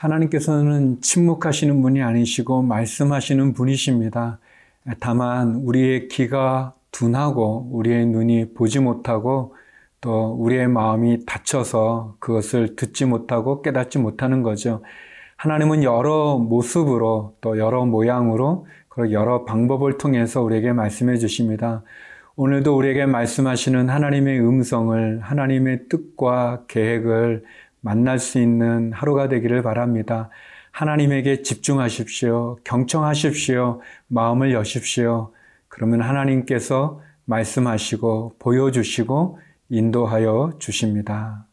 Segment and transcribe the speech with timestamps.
[0.00, 4.38] 하나님께서는 침묵하시는 분이 아니시고 말씀하시는 분이십니다.
[4.98, 9.54] 다만 우리의 귀가 둔하고 우리의 눈이 보지 못하고
[10.00, 14.82] 또 우리의 마음이 닫혀서 그것을 듣지 못하고 깨닫지 못하는 거죠.
[15.36, 21.82] 하나님은 여러 모습으로 또 여러 모양으로 그리고 여러 방법을 통해서 우리에게 말씀해 주십니다.
[22.36, 27.44] 오늘도 우리에게 말씀하시는 하나님의 음성을 하나님의 뜻과 계획을
[27.80, 30.30] 만날 수 있는 하루가 되기를 바랍니다.
[30.72, 32.58] 하나님에게 집중하십시오.
[32.64, 33.80] 경청하십시오.
[34.08, 35.32] 마음을 여십시오.
[35.68, 41.46] 그러면 하나님께서 말씀하시고 보여주시고 인도하여 주십니다.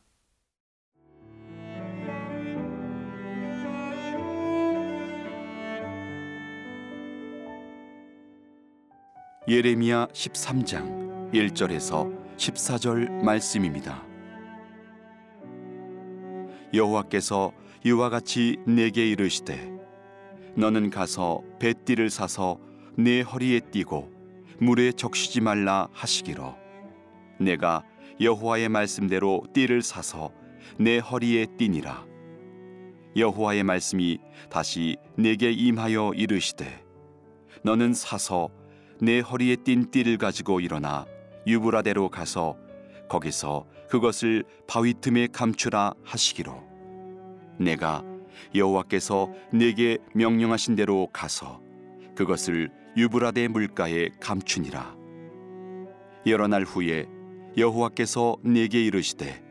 [9.47, 14.06] 예레미야 13장 1절에서 14절 말씀입니다.
[16.73, 17.51] 여호와께서
[17.83, 19.71] 이와 같이 내게 이르시되
[20.55, 22.59] 너는 가서 배띠를 사서
[22.97, 24.11] 내 허리에 띠고
[24.59, 26.55] 물에 적시지 말라 하시기로.
[27.39, 27.83] 내가
[28.19, 30.31] 여호와의 말씀대로 띠를 사서
[30.79, 32.05] 내 허리에 띠니라.
[33.15, 34.17] 여호와의 말씀이
[34.49, 36.83] 다시 내게 임하여 이르시되
[37.63, 38.49] 너는 사서
[38.99, 41.05] 내 허리에 띈 띠를 가지고 일어나
[41.45, 42.57] 유브라데로 가서
[43.09, 46.63] 거기서 그것을 바위 틈에 감추라 하시기로.
[47.59, 48.03] 내가
[48.53, 51.61] 여호와께서 내게 명령하신 대로 가서
[52.15, 54.95] 그것을 유브라데 물가에 감추니라.
[56.25, 57.07] 여러 날 후에
[57.57, 59.43] 여호와께서 내게 이르시되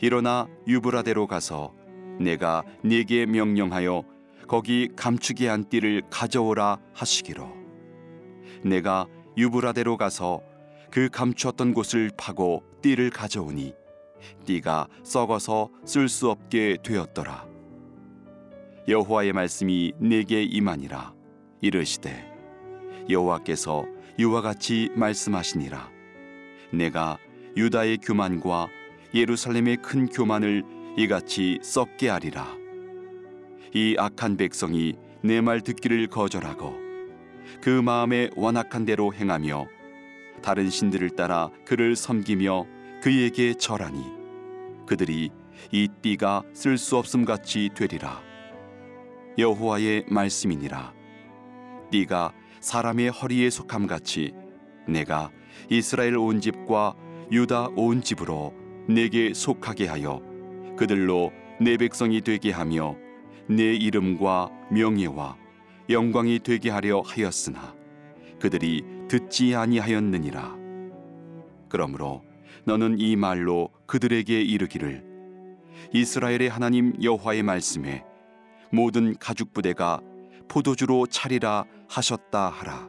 [0.00, 1.74] 일어나 유브라데로 가서
[2.18, 4.04] 내가 네게 명령하여
[4.48, 7.48] 거기 감추게 한 띠를 가져오라 하시기로.
[8.64, 10.42] 내가 유브라데로 가서
[10.92, 13.74] 그 감추었던 곳을 파고 띠를 가져오니
[14.44, 17.46] 띠가 썩어서 쓸 수 없게 되었더라.
[18.86, 21.14] 여호와의 말씀이 내게 임하니라.
[21.62, 22.30] 이르시되
[23.08, 23.86] 여호와께서
[24.18, 25.90] 이와 같이 말씀하시니라.
[26.72, 27.16] 내가
[27.56, 28.68] 유다의 교만과
[29.14, 30.62] 예루살렘의 큰 교만을
[30.98, 32.46] 이같이 썩게 하리라.
[33.74, 36.74] 이 악한 백성이 내 말 듣기를 거절하고
[37.62, 39.66] 그 마음에 완악한 대로 행하며
[40.42, 42.66] 다른 신들을 따라 그를 섬기며
[43.02, 44.04] 그에게 절하니
[44.86, 45.30] 그들이
[45.70, 48.20] 이 띠가 쓸 수 없음 같이 되리라.
[49.38, 50.92] 여호와의 말씀이니라.
[51.90, 54.32] 띠가 사람의 허리에 속함 같이
[54.86, 55.30] 내가
[55.70, 56.94] 이스라엘 온 집과
[57.30, 58.52] 유다 온 집으로
[58.88, 60.20] 내게 속하게 하여
[60.76, 62.96] 그들로 내 백성이 되게 하며
[63.48, 65.36] 내 이름과 명예와
[65.88, 67.74] 영광이 되게 하려 하였으나
[68.40, 70.56] 그들이 듣지 아니하였느니라.
[71.68, 72.22] 그러므로
[72.64, 75.04] 너는 이 말로 그들에게 이르기를
[75.92, 78.06] 이스라엘의 하나님 여호와의 말씀에
[78.70, 80.00] 모든 가죽 부대가
[80.48, 82.88] 포도주로 차리라 하셨다 하라.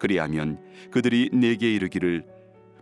[0.00, 0.58] 그리하면
[0.90, 2.26] 그들이 내게 이르기를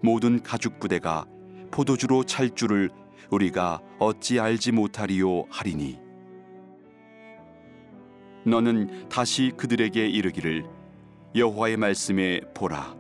[0.01, 1.27] 모든 가죽 부대가
[1.71, 2.89] 포도주로 찰 줄을
[3.31, 5.99] 우리가 어찌 알지 못하리요 하리니.
[8.47, 10.76] 너는 다시 그들에게 이르기를
[11.37, 12.97] 여호와의 말씀에 보라.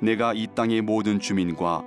[0.00, 1.86] 내가 이 땅의 모든 주민과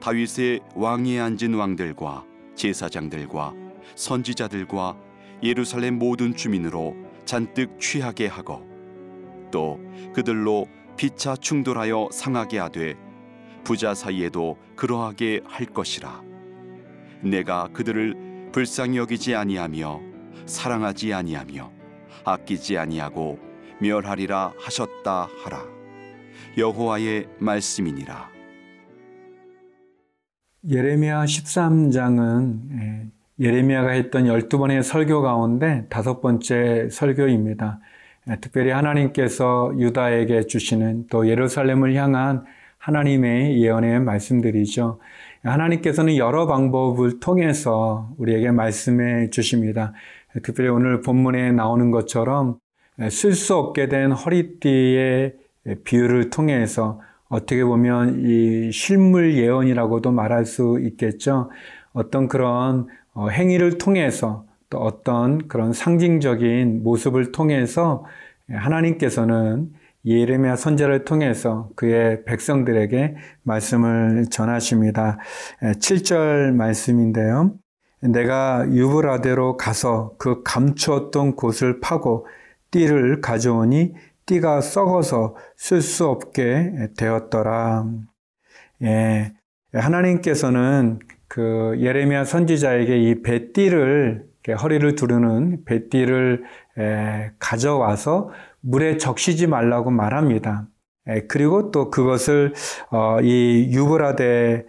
[0.00, 2.24] 다윗의 왕위에 앉은 왕들과
[2.56, 3.54] 제사장들과
[3.94, 4.96] 선지자들과
[5.44, 8.66] 예루살렘 모든 주민으로 잔뜩 취하게 하고
[9.52, 9.78] 또
[10.12, 10.66] 그들로
[10.96, 12.96] 피차 충돌하여 상하게 하되
[13.62, 16.20] 부자 사이에도 그러하게 할 것이라.
[17.22, 20.00] 내가 그들을 불쌍히 여기지 아니하며
[20.46, 21.70] 사랑하지 아니하며
[22.24, 23.51] 아끼지 아니하고
[23.82, 25.64] 멸하리라 하셨다 하라
[26.56, 28.30] 여호와의 말씀이니라
[30.70, 33.10] 예레미야 13장은
[33.40, 37.80] 예레미야가 했던 12번의 설교 가운데 다섯 번째 설교입니다.
[38.40, 42.44] 특별히 하나님께서 유다에게 주시는 또 예루살렘을 향한
[42.78, 45.00] 하나님의 예언의 말씀들이죠.
[45.42, 49.92] 하나님께서는 여러 방법을 통해서 우리에게 말씀해 주십니다.
[50.44, 52.58] 특별히 오늘 본문에 나오는 것처럼
[53.10, 55.34] 쓸 수 없게 된 허리띠의
[55.84, 61.50] 비유를 통해서 어떻게 보면 이 실물 예언이라고도 말할 수 있겠죠.
[61.92, 68.04] 어떤 그런 어, 행위를 통해서 또 어떤 그런 상징적인 모습을 통해서
[68.50, 69.72] 하나님께서는
[70.04, 75.18] 예레미야 선제를 통해서 그의 백성들에게 말씀을 전하십니다.
[75.60, 77.54] 7절 말씀인데요.
[78.00, 82.26] 내가 유브라데로 가서 그 감추었던 곳을 파고
[82.72, 83.94] 띠를 가져오니
[84.26, 87.86] 띠가 썩어서 쓸 수 없게 되었더라.
[88.82, 89.32] 예.
[89.72, 90.98] 하나님께서는
[91.28, 94.26] 그 예레미야 선지자에게 이 배띠를
[94.60, 96.44] 허리를 두르는 배띠를
[97.38, 98.30] 가져와서
[98.60, 100.66] 물에 적시지 말라고 말합니다.
[101.28, 102.54] 그리고 또 그것을
[102.90, 104.66] 어, 이 유브라데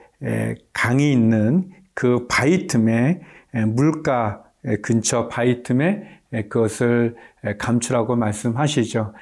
[0.74, 3.22] 강이 있는 그 바위 틈에
[3.68, 4.43] 물가
[4.82, 6.20] 근처 바위 틈에
[6.50, 7.16] 그것을
[7.58, 9.14] 감추라고 말씀하시죠.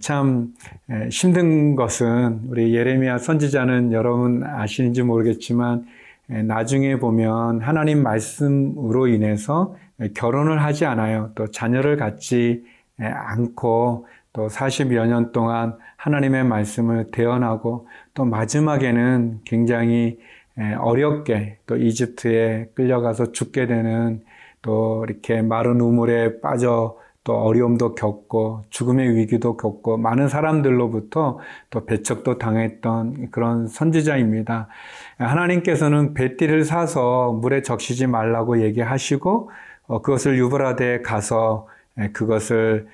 [0.00, 0.54] 참
[1.10, 5.86] 힘든 것은 우리 예레미야 선지자는 여러분 아시는지 모르겠지만
[6.26, 9.76] 나중에 보면 하나님 말씀으로 인해서
[10.14, 11.32] 결혼을 하지 않아요.
[11.34, 12.64] 또 자녀를 갖지
[12.98, 20.18] 않고 또 40여 년 동안 하나님의 말씀을 대언하고 또 마지막에는 굉장히
[20.78, 24.22] 어렵게 또 이집트에 끌려가서 죽게 되는
[24.62, 31.38] 또 이렇게 마른 우물에 빠져 또 어려움도 겪고 죽음의 위기도 겪고 많은 사람들로부터
[31.68, 34.68] 또 배척도 당했던 그런 선지자입니다.
[35.18, 39.50] 하나님께서는 배띠를 사서 물에 적시지 말라고 얘기하시고
[39.88, 41.66] 어, 그것을 유브라데에 가서
[42.12, 42.86] 그것을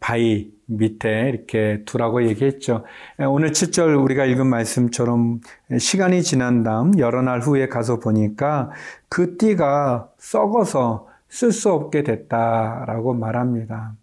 [0.00, 2.84] 바위 밑에 이렇게 두라고 얘기했죠.
[3.18, 5.40] 오늘 7절 우리가 읽은 말씀처럼
[5.78, 8.70] 시간이 지난 다음 여러 날 후에 가서 보니까
[9.08, 13.96] 그 띠가 썩어서 쓸 수 없게 됐다라고 말합니다.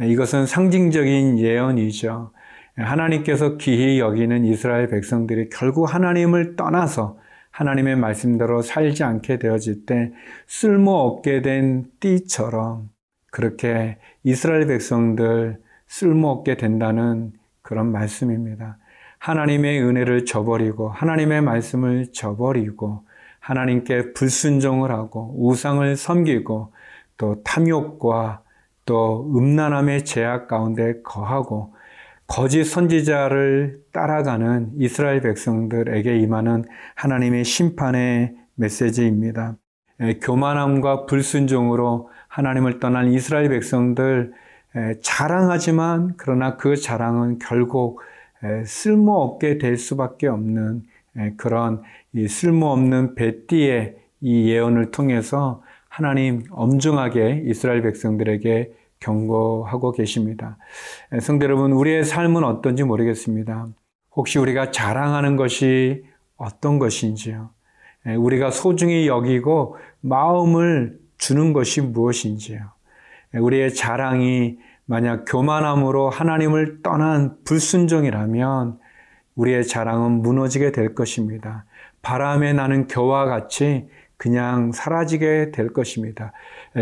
[0.00, 2.32] 이것은 상징적인 예언이죠.
[2.76, 7.18] 하나님께서 기히 여기는 이스라엘 백성들이 결국 하나님을 떠나서
[7.50, 10.12] 하나님의 말씀대로 살지 않게 되어질 때
[10.48, 12.90] 쓸모없게 된 띠처럼
[13.34, 17.32] 그렇게 이스라엘 백성들 쓸모없게 된다는
[17.62, 18.78] 그런 말씀입니다.
[19.18, 23.02] 하나님의 은혜를 저버리고 하나님의 말씀을 저버리고
[23.40, 26.72] 하나님께 불순종을 하고 우상을 섬기고
[27.16, 28.42] 또 탐욕과
[28.84, 31.74] 또 음란함의 제약 가운데 거하고
[32.28, 39.56] 거짓 선지자를 따라가는 이스라엘 백성들에게 임하는 하나님의 심판의 메시지입니다.
[40.22, 44.32] 교만함과 불순종으로 하나님을 떠난 이스라엘 백성들
[45.02, 48.00] 자랑하지만 그러나 그 자랑은 결국
[48.66, 50.82] 쓸모없게 될 수밖에 없는
[51.36, 51.82] 그런
[52.28, 60.56] 쓸모없는 배띠의 이 예언을 통해서 하나님 엄중하게 이스라엘 백성들에게 경고하고 계십니다.
[61.20, 63.68] 성대 여러분, 우리의 삶은 어떤지 모르겠습니다.
[64.16, 66.04] 혹시 우리가 자랑하는 것이
[66.36, 67.50] 어떤 것인지요?
[68.18, 72.60] 우리가 소중히 여기고 마음을 주는 것이 무엇인지요.
[73.34, 78.78] 우리의 자랑이 만약 교만함으로 하나님을 떠난 불순종이라면
[79.34, 81.64] 우리의 자랑은 무너지게 될 것입니다.
[82.02, 86.32] 바람에 나는 겨와 같이 그냥 사라지게 될 것입니다.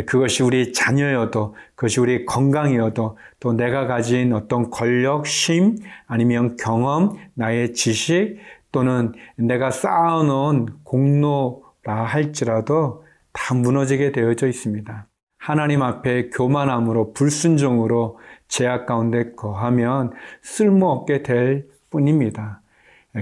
[0.06, 5.76] 그것이 우리 자녀여도, 그것이 우리 건강이어도, 또 내가 가진 어떤 권력, 심,
[6.06, 8.38] 아니면 경험, 나의 지식,
[8.70, 15.06] 또는 내가 쌓아놓은 공로라 할지라도 다 무너지게 되어져 있습니다.
[15.38, 18.18] 하나님 앞에 교만함으로 불순종으로
[18.48, 20.12] 제약 가운데 거하면
[20.42, 22.60] 쓸모없게 될 뿐입니다.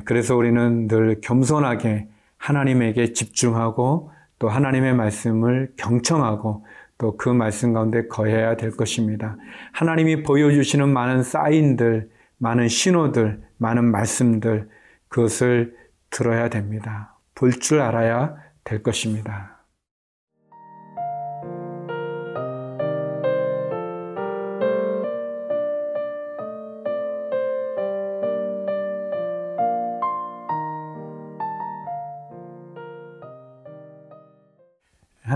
[0.04, 6.64] 그래서 우리는 늘 겸손하게 하나님에게 집중하고 또 하나님의 말씀을 경청하고
[6.98, 9.36] 또 그 말씀 가운데 거해야 될 것입니다.
[9.72, 14.68] 하나님이 보여주시는 많은 사인들, 많은 신호들, 많은 말씀들,
[15.08, 15.74] 그것을
[16.10, 17.16] 들어야 됩니다.
[17.34, 19.59] 볼 줄 알아야 될 것입니다.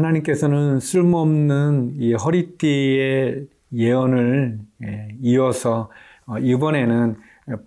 [0.05, 5.91] 하나님께서는 쓸모없는 이 허리띠의 예언을 예, 이어서
[6.27, 7.17] 어, 이번에는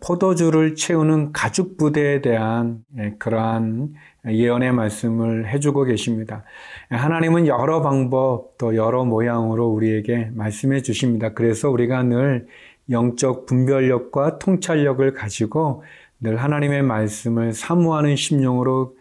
[0.01, 3.94] 포도주를 채우는 가죽 부대에 대한 예, 그러한
[4.27, 6.44] 예언의 말씀을 해주고 계십니다.
[6.89, 11.34] 하나님은 여러 방법 또 여러 모양으로 우리에게 말씀해 주십니다.
[11.34, 12.48] 그래서 우리가 늘
[12.89, 15.84] 영적 분별력과 통찰력을 가지고
[16.20, 18.96] 늘 하나님의 말씀을 사모하는 심령으로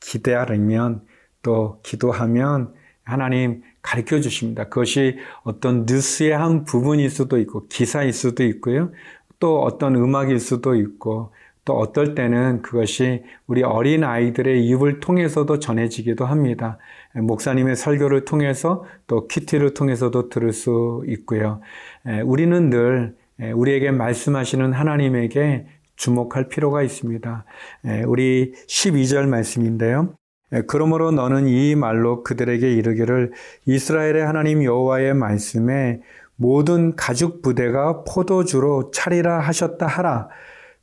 [0.00, 1.02] 기대하려면
[1.44, 2.74] 또 기도하면
[3.04, 4.64] 하나님 가르쳐 주십니다.
[4.64, 8.90] 그것이 어떤 뉴스의 한 부분일 수도 있고 기사일 수도 있고요.
[9.38, 11.32] 또 어떤 음악일 수도 있고
[11.66, 16.78] 또 어떨 때는 그것이 우리 어린 아이들의 입을 통해서도 전해지기도 합니다.
[17.14, 21.60] 목사님의 설교를 통해서 또 큐티를 통해서도 들을 수 있고요.
[22.24, 23.16] 우리는 늘
[23.54, 27.44] 우리에게 말씀하시는 하나님에게 주목할 필요가 있습니다.
[28.06, 30.14] 우리 12절 말씀인데요.
[30.52, 33.32] 예, 그러므로 너는 이 말로 그들에게 이르기를
[33.66, 36.00] 이스라엘의 하나님 여호와의 말씀에
[36.36, 40.28] 모든 가죽 부대가 포도주로 차리라 하셨다 하라.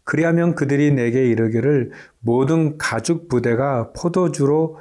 [0.03, 4.79] 그리하면 그들이 내게 이르기를 모든 가죽 부대가 포도주로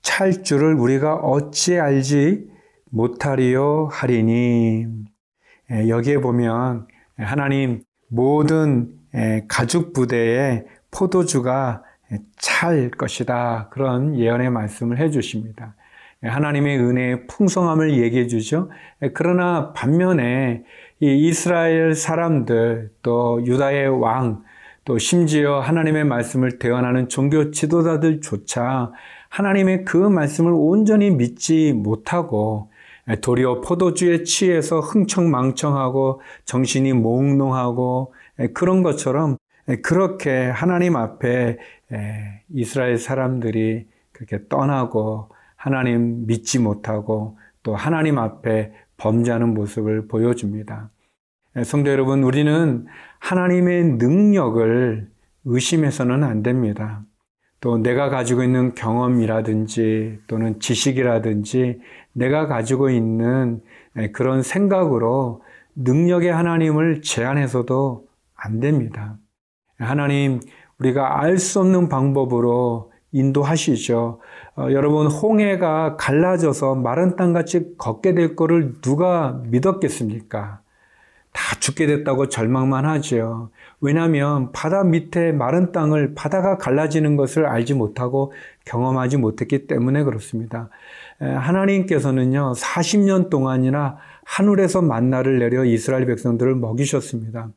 [0.00, 2.48] 찰 줄을 우리가 어찌 알지
[2.90, 4.86] 못하리요 하리니.
[5.70, 11.82] 예, 여기에 보면 하나님 모든 예, 가죽 부대에 포도주가
[12.38, 13.68] 찰 것이다.
[13.70, 15.74] 그런 예언의 말씀을 해 주십니다.
[16.24, 18.70] 예, 하나님의 은혜의 풍성함을 얘기해 주죠.
[19.14, 20.64] 그러나 반면에
[21.00, 24.42] 이 이스라엘 사람들 또 유다의 왕
[24.84, 28.90] 또 심지어 하나님의 말씀을 대언하는 종교 지도자들조차
[29.28, 32.70] 하나님의 그 말씀을 온전히 믿지 못하고
[33.20, 38.14] 도리어 포도주에 취해서 흥청망청하고 정신이 몽롱하고
[38.54, 39.36] 그런 것처럼
[39.82, 41.58] 그렇게 하나님 앞에
[42.50, 50.90] 이스라엘 사람들이 그렇게 떠나고 하나님 믿지 못하고 또 하나님 앞에 범죄하는 모습을 보여줍니다.
[51.64, 52.86] 성도 여러분, 우리는
[53.18, 55.08] 하나님의 능력을
[55.44, 57.04] 의심해서는 안 됩니다.
[57.60, 61.80] 또 내가 가지고 있는 경험이라든지 또는 지식이라든지
[62.12, 63.60] 내가 가지고 있는
[64.12, 65.42] 그런 생각으로
[65.76, 69.18] 능력의 하나님을 제한해서도 안 됩니다.
[69.82, 70.40] 하나님,
[70.78, 74.20] 우리가 알 수 없는 방법으로 인도하시죠.
[74.56, 80.60] 어, 여러분, 홍해가 갈라져서 마른 땅같이 걷게 될 거를 누가 믿었겠습니까?
[81.32, 83.50] 다 죽게 됐다고 절망만 하죠.
[83.80, 88.32] 왜냐하면 바다 밑에 마른 땅을 바다가 갈라지는 것을 알지 못하고
[88.66, 90.68] 경험하지 못했기 때문에 그렇습니다.
[91.18, 97.50] 하나님께서는요, 40년 동안이나 하늘에서 만나를 내려 이스라엘 백성들을 먹이셨습니다.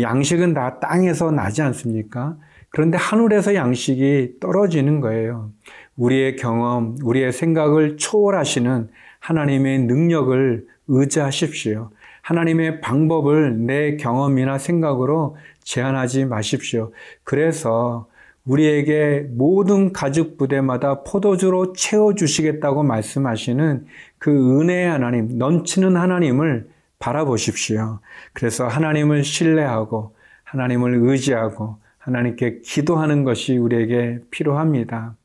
[0.00, 2.36] 양식은 다 땅에서 나지 않습니까?
[2.70, 5.50] 그런데 하늘에서 양식이 떨어지는 거예요.
[5.96, 8.88] 우리의 경험, 우리의 생각을 초월하시는
[9.20, 11.90] 하나님의 능력을 의지하십시오.
[12.22, 16.92] 하나님의 방법을 내 경험이나 생각으로 제한하지 마십시오.
[17.24, 18.06] 그래서
[18.44, 23.86] 우리에게 모든 가죽 부대마다 포도주로 채워주시겠다고 말씀하시는
[24.18, 26.68] 그 은혜의 하나님, 넘치는 하나님을
[27.02, 27.98] 바라보십시오.
[28.32, 35.16] 그래서 하나님을 신뢰하고 하나님을 의지하고 하나님께 기도하는 것이 우리에게 필요합니다.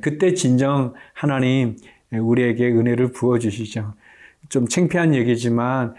[0.00, 1.76] 그때 진정 하나님
[2.12, 3.94] 우리에게 은혜를 부어 주시죠.
[4.48, 5.94] 좀 창피한 얘기지만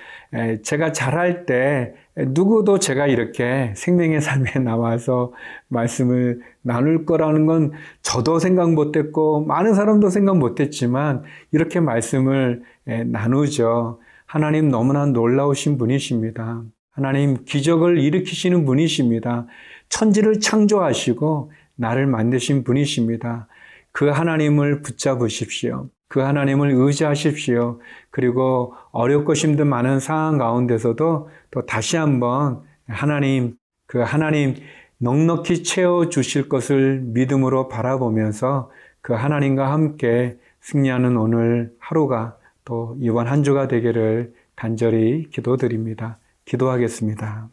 [0.63, 5.33] 제가 잘할 때 누구도 제가 이렇게 생명의 삶에 나와서
[5.67, 12.63] 말씀을 나눌 거라는 건 저도 생각 못 했고 많은 사람도 생각 못 했지만 이렇게 말씀을
[12.85, 13.99] 나누죠.
[14.27, 16.63] 하나님 너무나 놀라우신 분이십니다.
[16.91, 19.47] 하나님 기적을 일으키시는 분이십니다.
[19.87, 23.47] 천지를 창조하시고 나를 만드신 분이십니다.
[23.93, 25.89] 그 하나님을 붙잡으십시오.
[26.09, 27.79] 그 하나님을 의지하십시오.
[28.11, 33.55] 그리고 어렵고 힘든 많은 상황 가운데서도 또 다시 한번 하나님,
[33.85, 34.55] 그 하나님
[34.97, 42.36] 넉넉히 채워 주실 것을 믿음으로 바라보면서 그 하나님과 함께 승리하는 오늘 하루가
[42.67, 46.19] 또 이번 한 주가 되기를 간절히 기도드립니다.
[46.43, 47.47] 기도하겠습니다.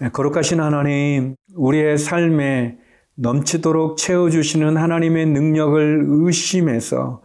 [0.00, 2.78] 네, 거룩하신 하나님, 우리의 삶에
[3.16, 7.20] 넘치도록 채워주시는 하나님의 능력을 의심해서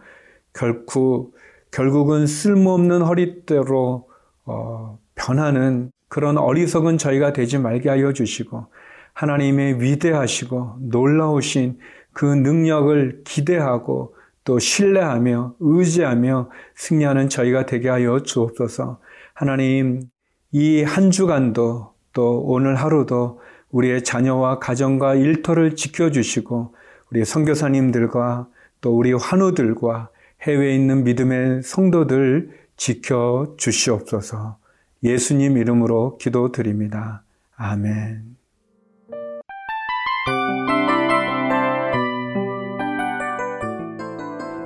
[0.52, 1.34] 결코,
[1.70, 4.08] 결국은 쓸모없는 허리대로
[4.44, 8.66] 어, 변하는 그런 어리석은 저희가 되지 말게 하여 주시고
[9.12, 11.78] 하나님의 위대하시고 놀라우신
[12.12, 14.17] 그 능력을 기대하고
[14.48, 18.98] 또 신뢰하며 의지하며 승리하는 저희가 되게 하여 주옵소서.
[19.34, 20.08] 하나님
[20.52, 23.40] 이 한 주간도 또 오늘 하루도
[23.70, 26.74] 우리의 자녀와 가정과 일터를 지켜주시고
[27.10, 28.48] 우리 선교사님들과
[28.80, 30.08] 또 우리 환우들과
[30.40, 34.56] 해외에 있는 믿음의 성도들 지켜 주시옵소서.
[35.04, 37.22] 예수님 이름으로 기도드립니다.
[37.54, 38.37] 아멘.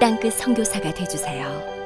[0.00, 1.79] 땅끝 성교사가 되주세요